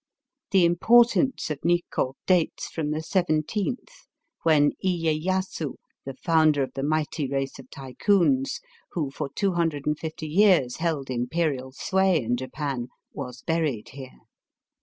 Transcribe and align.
The 0.49 0.65
im 0.65 0.77
portance 0.77 1.51
of 1.51 1.63
Nikko 1.63 2.15
dates 2.25 2.65
from 2.69 2.89
the 2.89 3.03
seventeenth, 3.03 4.07
when 4.41 4.71
lyeyasu, 4.83 5.75
the 6.05 6.15
founder 6.15 6.63
of 6.63 6.73
the 6.73 6.81
mighty 6.81 7.27
race 7.27 7.59
of 7.59 7.69
Tycoons 7.69 8.61
who 8.93 9.11
for 9.11 9.29
250 9.35 10.25
years 10.27 10.77
held 10.77 11.11
imperial 11.11 11.71
sway 11.71 12.19
in 12.19 12.35
Japan, 12.35 12.87
was 13.13 13.43
buried 13.43 13.89
here. 13.89 14.21